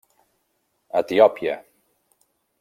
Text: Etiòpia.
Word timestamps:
Etiòpia. 1.01 1.55